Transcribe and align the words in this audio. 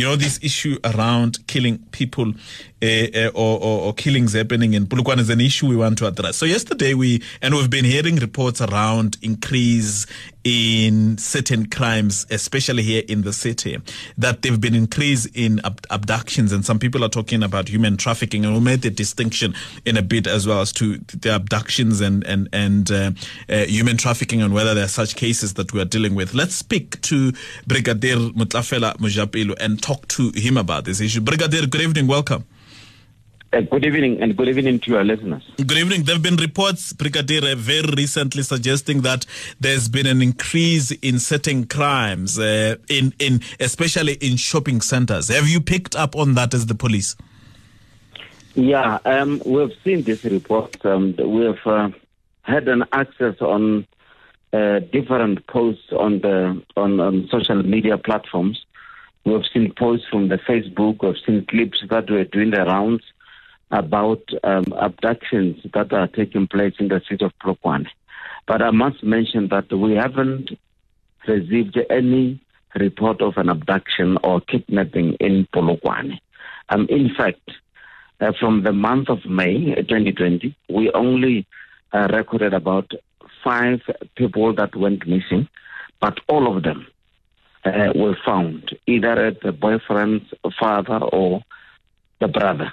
You 0.00 0.06
know 0.06 0.16
this 0.16 0.40
issue 0.42 0.78
around 0.82 1.46
killing 1.46 1.76
people 1.90 2.32
uh, 2.82 2.86
uh, 2.86 3.30
or, 3.34 3.60
or, 3.60 3.80
or, 3.82 3.92
killings 3.92 4.32
happening 4.32 4.72
in 4.72 4.86
Polokwane 4.86 5.18
is 5.18 5.28
an 5.28 5.38
issue 5.38 5.66
we 5.66 5.76
want 5.76 5.98
to 5.98 6.06
address. 6.06 6.38
So 6.38 6.46
yesterday 6.46 6.94
we 6.94 7.22
and 7.42 7.54
we've 7.54 7.68
been 7.68 7.84
hearing 7.84 8.16
reports 8.16 8.62
around 8.62 9.18
increase 9.20 10.06
in 10.42 11.18
certain 11.18 11.66
crimes, 11.66 12.24
especially 12.30 12.82
here 12.82 13.02
in 13.06 13.20
the 13.20 13.32
city, 13.34 13.76
that 14.16 14.40
there've 14.40 14.62
been 14.62 14.74
increase 14.74 15.26
in 15.34 15.60
ab- 15.64 15.86
abductions, 15.90 16.52
and 16.52 16.64
some 16.64 16.78
people 16.78 17.04
are 17.04 17.10
talking 17.10 17.42
about 17.42 17.68
human 17.68 17.98
trafficking, 17.98 18.46
and 18.46 18.54
we'll 18.54 18.62
make 18.62 18.80
the 18.80 18.88
distinction 18.88 19.54
in 19.84 19.98
a 19.98 20.02
bit 20.02 20.26
as 20.26 20.46
well 20.46 20.62
as 20.62 20.72
to 20.72 20.96
the 21.20 21.36
abductions 21.36 22.00
and 22.00 22.24
and 22.24 22.48
and 22.54 22.90
uh, 22.90 23.10
uh, 23.50 23.64
human 23.66 23.98
trafficking, 23.98 24.40
and 24.40 24.54
whether 24.54 24.72
there 24.72 24.84
are 24.84 24.88
such 24.88 25.16
cases 25.16 25.52
that 25.54 25.74
we 25.74 25.80
are 25.82 25.84
dealing 25.84 26.14
with. 26.14 26.32
Let's 26.32 26.54
speak 26.54 26.98
to 27.02 27.32
Brigadier 27.66 28.16
Motlafela 28.16 28.96
Mojapelo 28.96 29.54
and 29.60 29.82
talk 29.82 29.89
to 30.08 30.30
him 30.34 30.56
about 30.56 30.84
this 30.84 31.00
issue. 31.00 31.20
Brigadier, 31.20 31.66
good 31.66 31.80
evening, 31.80 32.06
welcome. 32.06 32.44
Uh, 33.52 33.62
good 33.62 33.84
evening, 33.84 34.22
and 34.22 34.36
good 34.36 34.48
evening 34.48 34.78
to 34.78 34.92
your 34.92 35.02
listeners. 35.02 35.42
Good 35.56 35.72
evening. 35.72 36.04
There 36.04 36.14
have 36.14 36.22
been 36.22 36.36
reports, 36.36 36.92
Brigadier, 36.92 37.56
very 37.56 37.92
recently 37.96 38.44
suggesting 38.44 39.00
that 39.00 39.26
there's 39.58 39.88
been 39.88 40.06
an 40.06 40.22
increase 40.22 40.92
in 40.92 41.18
certain 41.18 41.66
crimes, 41.66 42.38
uh, 42.38 42.76
in 42.88 43.12
in 43.18 43.40
especially 43.58 44.12
in 44.20 44.36
shopping 44.36 44.80
centers. 44.80 45.28
Have 45.28 45.48
you 45.48 45.60
picked 45.60 45.96
up 45.96 46.14
on 46.14 46.34
that 46.34 46.54
as 46.54 46.66
the 46.66 46.76
police? 46.76 47.16
Yeah, 48.54 48.98
um, 49.04 49.42
we've 49.44 49.74
seen 49.82 50.02
this 50.02 50.22
report. 50.22 50.84
Um, 50.86 51.16
we've 51.18 51.66
uh, 51.66 51.90
had 52.42 52.68
an 52.68 52.84
access 52.92 53.40
on 53.40 53.84
uh, 54.52 54.78
different 54.92 55.44
posts 55.48 55.92
on 55.92 56.20
the 56.20 56.62
on, 56.76 57.00
on 57.00 57.28
social 57.32 57.62
media 57.64 57.98
platforms. 57.98 58.64
We've 59.24 59.44
seen 59.52 59.72
posts 59.76 60.06
from 60.10 60.28
the 60.28 60.36
Facebook. 60.36 61.02
We've 61.02 61.16
seen 61.26 61.46
clips 61.46 61.82
that 61.90 62.10
were 62.10 62.24
doing 62.24 62.50
the 62.50 62.64
rounds 62.64 63.02
about 63.70 64.22
um, 64.42 64.64
abductions 64.76 65.60
that 65.74 65.92
are 65.92 66.08
taking 66.08 66.48
place 66.48 66.74
in 66.78 66.88
the 66.88 67.00
city 67.08 67.24
of 67.24 67.32
Polokwane. 67.38 67.86
But 68.46 68.62
I 68.62 68.70
must 68.70 69.02
mention 69.02 69.48
that 69.48 69.72
we 69.72 69.94
haven't 69.94 70.50
received 71.28 71.78
any 71.90 72.40
report 72.74 73.20
of 73.20 73.36
an 73.36 73.48
abduction 73.48 74.16
or 74.24 74.40
kidnapping 74.40 75.14
in 75.14 75.46
Polokwane. 75.54 76.18
Um, 76.70 76.86
in 76.88 77.14
fact, 77.14 77.50
uh, 78.20 78.32
from 78.38 78.62
the 78.62 78.72
month 78.72 79.08
of 79.08 79.24
May 79.26 79.74
2020, 79.74 80.56
we 80.68 80.90
only 80.92 81.46
uh, 81.92 82.08
recorded 82.12 82.54
about 82.54 82.90
five 83.44 83.80
people 84.16 84.54
that 84.54 84.74
went 84.76 85.06
missing, 85.06 85.48
but 86.00 86.18
all 86.28 86.56
of 86.56 86.62
them 86.62 86.86
uh, 87.64 87.92
were 87.94 88.16
found 88.24 88.76
either 88.86 89.26
at 89.26 89.40
the 89.42 89.52
boyfriend's 89.52 90.32
father 90.58 90.98
or 90.98 91.42
the 92.20 92.28
brother. 92.28 92.72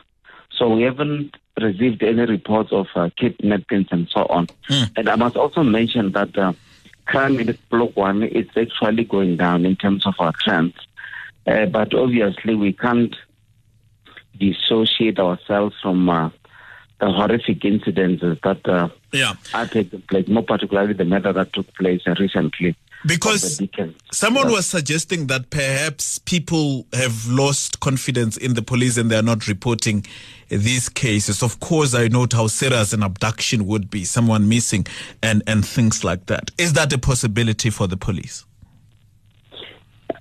So 0.51 0.69
we 0.69 0.83
haven't 0.83 1.35
received 1.61 2.03
any 2.03 2.25
reports 2.25 2.71
of 2.71 2.87
uh, 2.95 3.09
kidnappings 3.17 3.87
and 3.91 4.07
so 4.09 4.21
on. 4.21 4.47
Mm. 4.69 4.91
And 4.97 5.09
I 5.09 5.15
must 5.15 5.35
also 5.35 5.63
mention 5.63 6.11
that 6.13 6.37
uh, 6.37 6.53
crime 7.05 7.39
in 7.39 7.47
Polokwane 7.71 8.29
is 8.29 8.47
actually 8.55 9.05
going 9.05 9.37
down 9.37 9.65
in 9.65 9.75
terms 9.75 10.05
of 10.05 10.15
our 10.19 10.33
trends. 10.39 10.75
Uh, 11.45 11.65
but 11.65 11.93
obviously, 11.93 12.55
we 12.55 12.73
can't 12.73 13.15
dissociate 14.37 15.19
ourselves 15.19 15.75
from 15.81 16.09
uh, 16.09 16.29
the 16.99 17.11
horrific 17.11 17.63
incidents 17.63 18.21
that 18.21 18.67
uh, 18.67 18.89
yeah. 19.13 19.33
are 19.53 19.67
taking 19.67 20.01
place, 20.01 20.27
more 20.27 20.43
particularly 20.43 20.93
the 20.93 21.05
matter 21.05 21.31
that 21.31 21.53
took 21.53 21.73
place 21.75 22.01
recently. 22.19 22.75
Because 23.05 23.61
someone 24.11 24.51
was 24.51 24.65
suggesting 24.65 25.27
that 25.27 25.49
perhaps 25.49 26.17
people 26.19 26.85
have 26.93 27.27
lost 27.27 27.79
confidence 27.79 28.37
in 28.37 28.55
the 28.55 28.61
police 28.61 28.97
and 28.97 29.09
they 29.11 29.17
are 29.17 29.23
not 29.23 29.47
reporting 29.47 30.05
these 30.49 30.89
cases. 30.89 31.43
Of 31.43 31.59
course, 31.59 31.93
I 31.93 32.07
note 32.07 32.33
how 32.33 32.47
serious 32.47 32.93
an 32.93 33.03
abduction 33.03 33.67
would 33.67 33.89
be, 33.89 34.03
someone 34.03 34.49
missing 34.49 34.87
and, 35.21 35.43
and 35.47 35.65
things 35.65 36.03
like 36.03 36.25
that. 36.25 36.51
Is 36.57 36.73
that 36.73 36.91
a 36.91 36.97
possibility 36.97 37.69
for 37.69 37.87
the 37.87 37.97
police? 37.97 38.45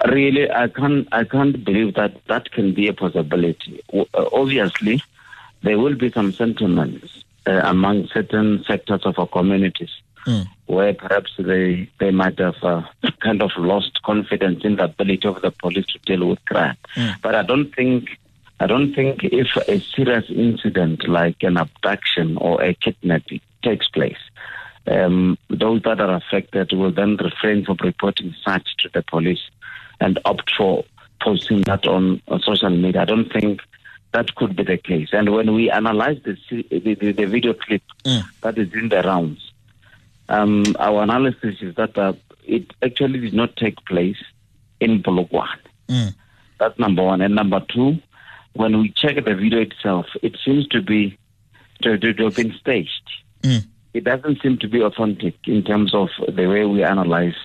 Really, 0.06 0.50
I 0.50 0.68
can't. 0.68 1.08
I 1.10 1.24
can't 1.24 1.64
believe 1.64 1.94
that 1.94 2.20
that 2.26 2.50
can 2.52 2.74
be 2.74 2.86
a 2.86 2.92
possibility. 2.92 3.80
Uh, 3.92 4.04
obviously, 4.32 5.02
there 5.62 5.78
will 5.78 5.94
be 5.94 6.10
some 6.12 6.32
sentiments 6.32 7.24
uh, 7.46 7.60
among 7.64 8.08
certain 8.08 8.64
sectors 8.66 9.02
of 9.04 9.18
our 9.18 9.26
communities 9.26 9.90
mm. 10.26 10.46
where 10.66 10.92
perhaps 10.94 11.32
they 11.38 11.88
they 11.98 12.10
might 12.10 12.38
have 12.38 12.56
uh, 12.62 12.82
kind 13.20 13.42
of 13.42 13.50
lost 13.56 14.02
confidence 14.02 14.64
in 14.64 14.76
the 14.76 14.84
ability 14.84 15.26
of 15.26 15.40
the 15.42 15.50
police 15.50 15.86
to 15.86 15.98
deal 16.00 16.28
with 16.28 16.44
crime. 16.44 16.76
Mm. 16.94 17.14
But 17.22 17.34
I 17.34 17.42
don't 17.42 17.74
think 17.74 18.18
I 18.60 18.66
don't 18.66 18.94
think 18.94 19.24
if 19.24 19.56
a 19.68 19.80
serious 19.80 20.24
incident 20.28 21.08
like 21.08 21.42
an 21.42 21.56
abduction 21.56 22.36
or 22.38 22.62
a 22.62 22.74
kidnapping 22.74 23.40
takes 23.62 23.88
place, 23.88 24.18
um, 24.86 25.36
those 25.50 25.82
that 25.82 26.00
are 26.00 26.14
affected 26.14 26.72
will 26.72 26.92
then 26.92 27.16
refrain 27.16 27.64
from 27.64 27.76
reporting 27.82 28.34
such 28.44 28.76
to 28.78 28.88
the 28.92 29.02
police 29.02 29.50
and 30.00 30.18
opt 30.24 30.50
for 30.56 30.84
posting 31.20 31.62
that 31.62 31.86
on, 31.86 32.22
on 32.28 32.40
social 32.40 32.70
media. 32.70 33.02
I 33.02 33.04
don't 33.06 33.32
think 33.32 33.60
that 34.16 34.34
could 34.34 34.56
be 34.56 34.64
the 34.64 34.78
case. 34.78 35.10
And 35.12 35.30
when 35.30 35.52
we 35.52 35.70
analyze 35.70 36.18
the 36.24 36.34
the, 36.50 36.94
the, 36.94 37.12
the 37.12 37.26
video 37.26 37.52
clip 37.52 37.82
mm. 38.02 38.22
that 38.40 38.56
is 38.56 38.72
in 38.72 38.88
the 38.88 39.02
rounds, 39.02 39.52
um, 40.30 40.64
our 40.78 41.02
analysis 41.02 41.56
is 41.60 41.74
that 41.74 41.98
uh, 41.98 42.14
it 42.44 42.72
actually 42.82 43.20
did 43.20 43.34
not 43.34 43.56
take 43.56 43.76
place 43.84 44.16
in 44.80 45.02
Polokwane. 45.02 45.66
Mm. 45.88 46.14
That's 46.58 46.78
number 46.78 47.02
one. 47.02 47.20
And 47.20 47.34
number 47.34 47.60
two, 47.60 47.98
when 48.54 48.80
we 48.80 48.90
check 48.90 49.16
the 49.22 49.34
video 49.34 49.60
itself, 49.60 50.06
it 50.22 50.38
seems 50.42 50.66
to 50.68 50.80
be 50.80 51.18
to, 51.82 51.98
to, 51.98 52.14
to 52.14 52.24
have 52.24 52.36
been 52.36 52.54
staged. 52.54 53.06
Mm. 53.42 53.66
It 53.92 54.04
doesn't 54.04 54.40
seem 54.40 54.56
to 54.58 54.68
be 54.68 54.80
authentic 54.80 55.34
in 55.46 55.62
terms 55.62 55.94
of 55.94 56.08
the 56.26 56.46
way 56.46 56.64
we 56.64 56.82
analyze 56.82 57.36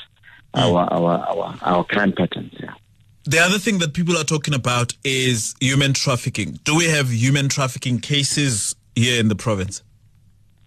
mm. 0.55 0.61
our, 0.61 0.87
our, 0.89 1.19
our 1.31 1.57
our 1.61 1.83
crime 1.83 2.13
patterns. 2.13 2.55
Yeah. 2.57 2.75
The 3.23 3.37
other 3.37 3.59
thing 3.59 3.77
that 3.79 3.93
people 3.93 4.17
are 4.17 4.23
talking 4.23 4.55
about 4.55 4.93
is 5.03 5.53
human 5.59 5.93
trafficking. 5.93 6.59
Do 6.63 6.75
we 6.75 6.85
have 6.85 7.13
human 7.13 7.49
trafficking 7.49 7.99
cases 7.99 8.75
here 8.95 9.19
in 9.19 9.27
the 9.27 9.35
province? 9.35 9.83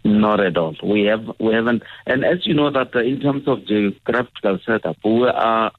Not 0.04 0.38
at 0.38 0.56
all. 0.56 0.76
We 0.82 1.04
have 1.04 1.28
we 1.40 1.52
haven't. 1.52 1.82
And 2.06 2.24
as 2.24 2.46
you 2.46 2.54
know 2.54 2.70
that 2.70 2.94
uh, 2.94 3.00
in 3.00 3.20
terms 3.20 3.48
of 3.48 3.66
geographical 3.66 4.60
setup, 4.64 4.98
we 5.04 5.26
are 5.26 5.72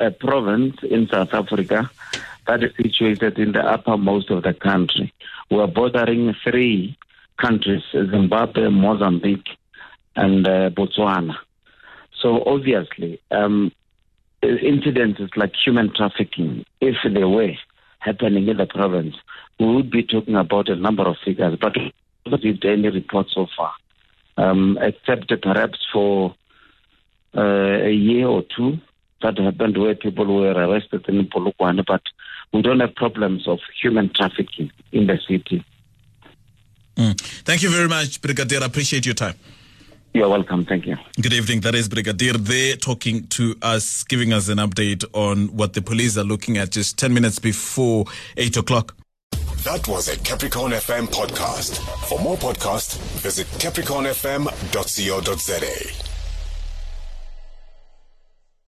a 0.00 0.10
province 0.12 0.76
in 0.82 1.08
South 1.08 1.34
Africa 1.34 1.90
that 2.46 2.62
is 2.62 2.72
situated 2.76 3.38
in 3.38 3.52
the 3.52 3.60
uppermost 3.60 4.30
of 4.30 4.44
the 4.44 4.54
country. 4.54 5.12
We 5.50 5.58
are 5.58 5.66
bordering 5.66 6.34
three 6.42 6.96
countries: 7.36 7.82
Zimbabwe, 7.92 8.68
Mozambique, 8.68 9.48
and 10.16 10.46
uh, 10.46 10.70
Botswana. 10.70 11.36
So 12.18 12.42
obviously, 12.46 13.20
um, 13.30 13.72
incidences 14.44 15.36
like 15.36 15.52
human 15.54 15.92
trafficking, 15.94 16.64
if 16.80 16.96
they 17.04 17.24
were 17.24 17.52
happening 17.98 18.48
in 18.48 18.56
the 18.56 18.66
province, 18.66 19.16
we 19.58 19.74
would 19.74 19.90
be 19.90 20.02
talking 20.02 20.36
about 20.36 20.68
a 20.68 20.76
number 20.76 21.06
of 21.06 21.16
figures. 21.24 21.56
But 21.60 21.76
we 21.76 21.92
haven't 22.24 22.44
received 22.44 22.64
any 22.64 22.88
report 22.88 23.28
so 23.30 23.46
far, 23.56 23.72
um, 24.36 24.78
except 24.80 25.32
perhaps 25.42 25.78
for 25.92 26.34
uh, 27.36 27.40
a 27.40 27.92
year 27.92 28.26
or 28.26 28.42
two 28.56 28.78
that 29.22 29.38
happened 29.38 29.78
where 29.78 29.94
people 29.94 30.26
were 30.26 30.52
arrested 30.52 31.04
in 31.08 31.26
Polokwane, 31.26 31.84
but 31.86 32.02
we 32.52 32.62
don't 32.62 32.80
have 32.80 32.94
problems 32.94 33.48
of 33.48 33.58
human 33.80 34.10
trafficking 34.12 34.70
in 34.92 35.06
the 35.06 35.18
city. 35.26 35.64
Mm. 36.96 37.20
Thank 37.42 37.62
you 37.62 37.70
very 37.70 37.88
much, 37.88 38.20
Brigadier. 38.20 38.60
Appreciate 38.62 39.06
your 39.06 39.14
time. 39.14 39.34
You're 40.14 40.28
welcome. 40.28 40.64
Thank 40.64 40.86
you. 40.86 40.96
Good 41.20 41.32
evening. 41.32 41.60
That 41.62 41.74
is 41.74 41.88
Brigadier 41.88 42.34
there 42.34 42.76
talking 42.76 43.26
to 43.28 43.56
us, 43.60 44.04
giving 44.04 44.32
us 44.32 44.48
an 44.48 44.58
update 44.58 45.04
on 45.12 45.48
what 45.48 45.72
the 45.72 45.82
police 45.82 46.16
are 46.16 46.22
looking 46.22 46.56
at 46.56 46.70
just 46.70 46.96
10 46.98 47.12
minutes 47.12 47.40
before 47.40 48.04
8 48.36 48.58
o'clock. 48.58 48.94
That 49.64 49.88
was 49.88 50.08
a 50.08 50.16
Capricorn 50.18 50.70
FM 50.70 51.08
podcast. 51.08 51.78
For 52.06 52.20
more 52.20 52.36
podcasts, 52.36 52.96
visit 53.22 53.48
capricornfm.co.za. 53.58 56.03